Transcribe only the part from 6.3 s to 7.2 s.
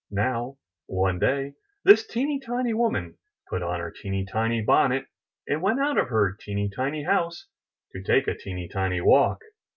teeny tiny